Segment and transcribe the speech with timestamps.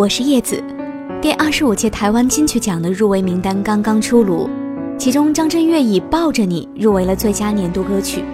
[0.00, 0.58] 我是叶子。
[1.20, 4.48] 第二十五届台湾金曲奖的入围名单刚刚出炉，
[4.96, 8.24] 其中张震岳以《抱着你》入围了最佳年度歌曲，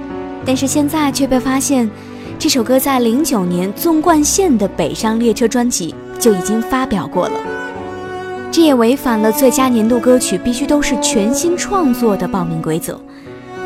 [0.44, 1.90] 但是现在却被发现，
[2.38, 7.40] 这首歌在零九年纵贯线的《北上列车》专辑就已经发表过了，
[8.52, 12.96] 这也违反了最佳年度歌曲必须都是全新创作的报名规则。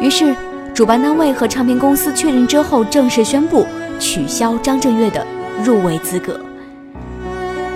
[0.00, 0.34] 于是，
[0.72, 3.66] 主办单位和唱片公司确认之后，正式宣布
[3.98, 5.22] 取消张震岳的
[5.62, 6.40] 入围资格。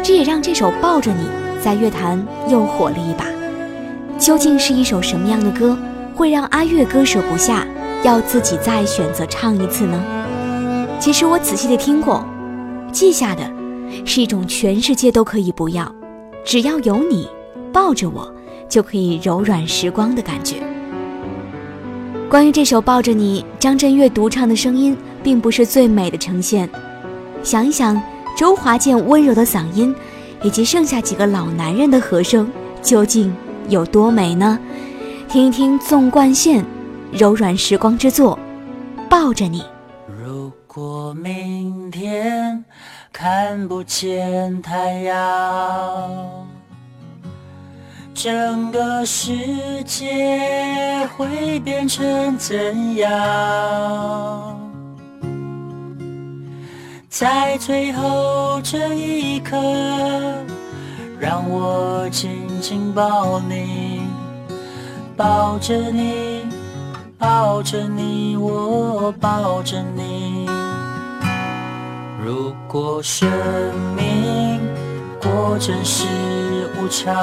[0.05, 1.25] 这也让这首《抱着你》
[1.64, 3.24] 在乐坛又火了一把。
[4.19, 5.77] 究竟是一首什么样的歌，
[6.15, 7.66] 会让阿岳割舍不下，
[8.02, 10.05] 要自己再选择唱一次呢？
[11.01, 12.23] 其实我仔细的听过，
[12.92, 13.51] 记下的
[14.05, 15.91] 是一种全世界都可以不要，
[16.45, 17.27] 只要有你
[17.73, 18.30] 抱着我，
[18.69, 20.56] 就可以柔软时光的感觉。
[22.28, 26.69] 关于这首《抱着你》，张震岳独唱的声音并不是最美的呈现。
[27.42, 27.98] 想一想。
[28.37, 29.95] 周华健温柔的嗓音，
[30.42, 32.51] 以及剩下几个老男人的和声，
[32.83, 33.34] 究竟
[33.69, 34.58] 有多美呢？
[35.28, 36.64] 听一听纵贯线
[37.12, 38.39] 柔软时光之作，
[39.08, 39.64] 抱着你。
[40.06, 42.64] 如果明天
[43.12, 46.47] 看不见太阳，
[48.14, 49.33] 整个世
[49.84, 54.64] 界会变成怎样？
[57.17, 59.57] 在最后这一刻，
[61.17, 64.03] 让我紧紧抱你，
[65.17, 66.45] 抱着你，
[67.17, 70.51] 抱着你，我抱着你。
[72.20, 73.31] 如果生
[73.95, 74.61] 命
[75.23, 76.09] 果真是
[76.77, 77.15] 无常，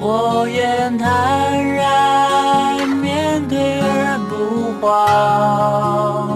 [0.00, 6.35] 我愿坦然面对而不慌。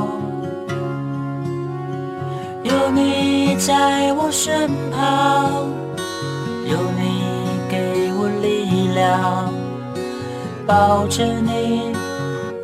[3.60, 5.68] 在我身旁，
[6.64, 7.20] 有你
[7.68, 9.52] 给我力量，
[10.66, 11.92] 抱着你，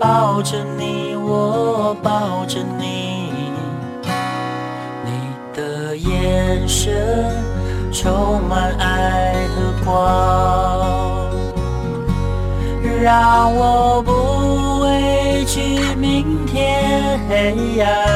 [0.01, 3.31] 抱着你，我抱着你。
[5.05, 5.11] 你
[5.55, 7.31] 的眼神
[7.93, 9.95] 充满爱和光，
[13.03, 18.16] 让我不畏惧明天黑暗。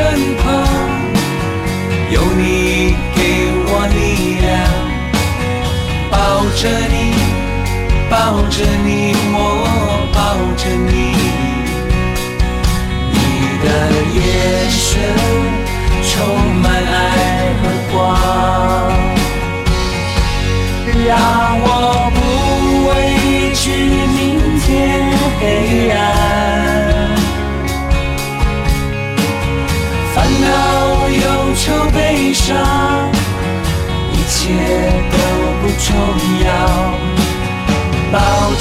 [0.00, 0.29] 在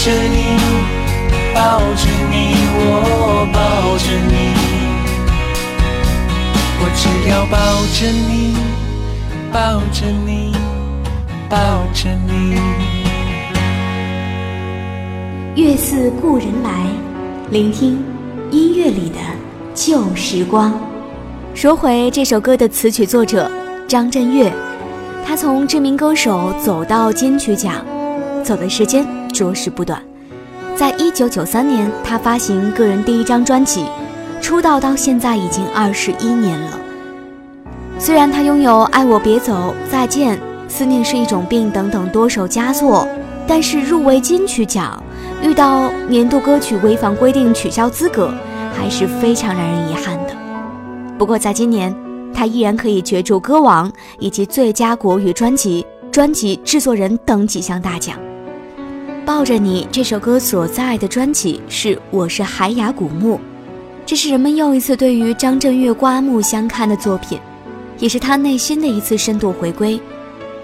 [0.02, 0.58] 着你，
[1.54, 3.60] 抱着你，我抱
[3.98, 4.34] 着你，
[6.80, 7.58] 我只要抱
[7.92, 8.56] 着你，
[9.52, 10.56] 抱着你，
[11.50, 11.58] 抱
[11.94, 12.56] 着你。
[15.62, 16.70] 月似故人来，
[17.52, 18.02] 聆听
[18.52, 19.18] 音乐里的
[19.76, 20.80] 旧时光。
[21.54, 23.52] 说回这首歌的词曲作者
[23.86, 24.50] 张震岳，
[25.28, 27.86] 他从知名歌手走到金曲奖，
[28.46, 30.02] 走的时间着实不短。
[30.76, 33.86] 在一九九三年，他发行个人第一张专辑，
[34.42, 36.80] 出道到现在已经二十一年了。
[37.98, 39.54] 虽然他拥有《爱我别走》
[39.92, 40.38] 《再见》
[40.70, 43.06] 《思念是一种病》等等多首佳作，
[43.46, 45.04] 但是入围金曲奖，
[45.44, 48.34] 遇到年度歌曲违反规定取消资格，
[48.74, 50.34] 还是非常让人遗憾的。
[51.18, 51.94] 不过在今年，
[52.34, 58.16] 他依然可以角逐歌王以及最佳国语专辑、专辑制作人等几项大奖。
[59.30, 63.36] 抱着你这首歌所在的专辑是《我是海雅古墓》，
[64.04, 67.40] 这是人们又一次对于张震岳刮目相看的作品，
[68.00, 70.02] 也是他内心的一次深度回归。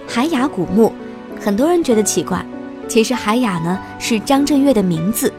[0.08, 0.92] 海雅古墓，
[1.40, 2.44] 很多人觉得奇怪，
[2.88, 5.32] 其实海雅呢是张震岳的名字，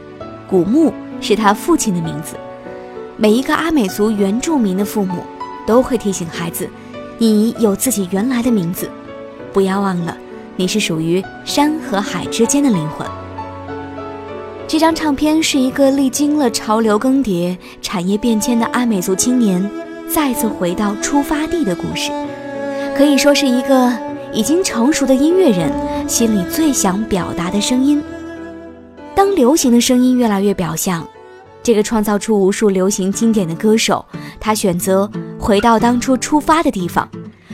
[0.49, 2.37] 古墓是他父亲的名字。
[3.17, 5.21] 每一个阿美族原住民的父母
[5.65, 6.69] 都会提醒孩子，
[7.17, 8.89] 你有自己原来的名字，
[9.51, 10.17] 不要忘了。
[10.57, 13.07] 你是属于山和海之间的灵魂。
[14.67, 19.65] 这张唱片是一个历经了潮流更迭、产业变迁的阿美族青年
[20.09, 22.11] 再次回到出发地的故事，
[22.97, 23.93] 可以说是一个
[24.33, 25.71] 已经成熟的音乐人
[26.09, 28.03] 心里最想表达的声音。
[29.15, 31.07] 当流行的声音越来越表象，
[31.63, 34.05] 这个创造出无数流行经典的歌手，
[34.39, 35.09] 他选择
[35.39, 37.07] 回到当初出发的地方，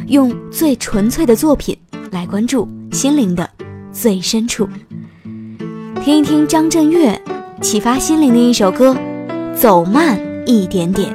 [0.08, 1.78] 用最纯粹的作品
[2.12, 2.68] 来关注。
[2.94, 3.50] 心灵的
[3.92, 4.70] 最深处，
[6.04, 7.20] 听一听张震岳
[7.60, 8.96] 启发心灵的一首歌，
[9.56, 11.12] 走慢一点点。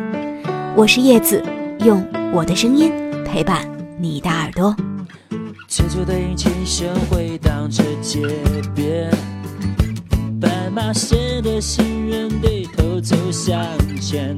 [0.75, 1.41] 我是叶子，
[1.85, 2.05] 用
[2.35, 2.91] 我的声音
[3.25, 3.65] 陪伴
[3.97, 4.75] 你的耳朵。
[5.69, 8.27] 车走的引擎声回荡着街
[8.75, 9.09] 边，
[10.41, 13.57] 斑马线的行人低头走向
[14.01, 14.37] 前，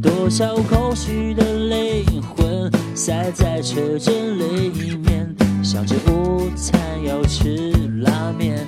[0.00, 5.25] 多少空虚的灵魂塞在车阵里面。
[5.66, 8.64] 想着午餐要吃拉面，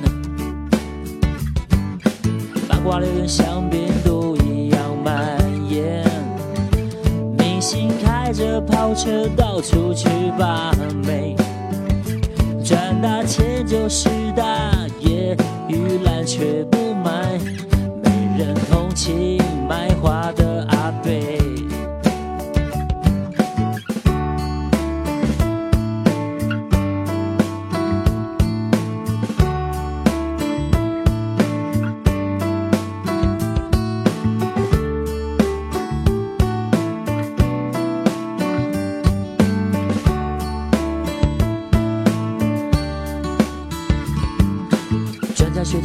[2.69, 5.39] 八卦流言像病毒一样蔓
[5.71, 6.05] 延。
[7.39, 10.73] 明星开着跑车到处去把
[11.07, 11.37] 妹，
[12.65, 14.45] 赚大钱就是大
[14.99, 15.37] 爷，
[15.69, 17.39] 玉兰却不买，
[18.03, 19.38] 没人同情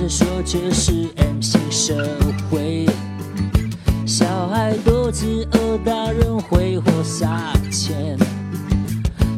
[0.10, 1.96] 说这是 M 型社
[2.50, 2.86] 会，
[4.06, 8.18] 小孩肚子饿，大人挥霍撒钱，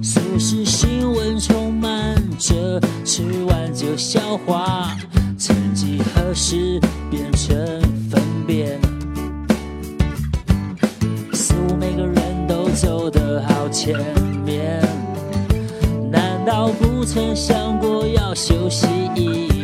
[0.01, 4.91] 俗世新闻充满着吃完就消化，
[5.37, 6.79] 曾几何时
[7.11, 7.55] 变成
[8.09, 8.79] 粪便，
[11.33, 13.95] 似乎每个人都走得好前
[14.43, 14.81] 面，
[16.11, 19.54] 难道不曾想过要休息一？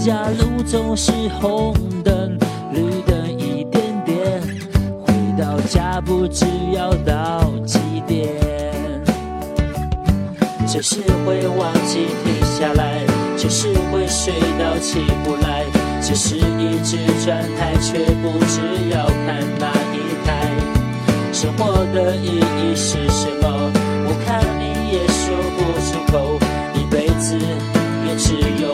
[0.00, 2.38] 家路总是红灯
[2.72, 4.40] 绿灯一点点，
[5.04, 8.32] 回到家不知要到几点。
[10.66, 13.04] 只是会忘记停下来，
[13.36, 15.66] 只是会睡到起不来，
[16.00, 20.48] 只是一直转台却不知要看哪一台。
[21.30, 23.70] 生活的意义是什么？
[24.06, 26.38] 我看你也说不出口，
[26.74, 27.36] 一辈子
[28.06, 28.72] 也只有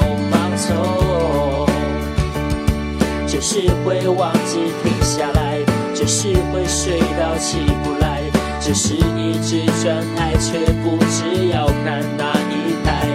[3.38, 5.59] 只是会忘记停下来，
[5.95, 8.23] 只是会睡到起不来，
[8.59, 13.07] 只是一直转台却不知要看哪一台。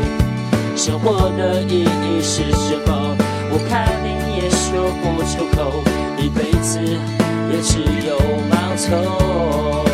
[0.75, 3.18] 生活的意义是什么？
[3.50, 5.82] 我看你也说不出口，
[6.20, 6.80] 一辈子
[7.51, 8.16] 也只有
[8.48, 9.90] 盲从。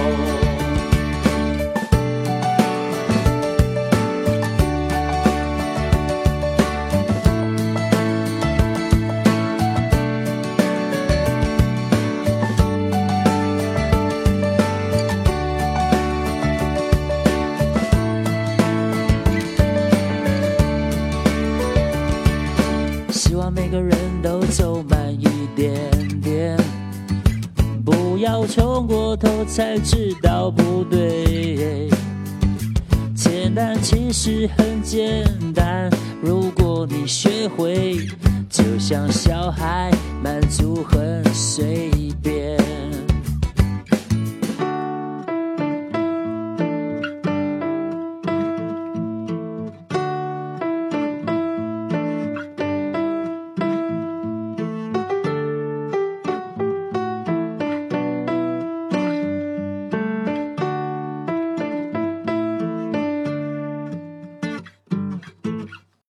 [28.27, 31.89] 要冲过头才知道不对。
[33.15, 35.89] 简单其实很简单，
[36.21, 38.05] 如果你学会，
[38.49, 39.89] 就像小孩
[40.21, 41.89] 满足很随
[42.21, 42.57] 便。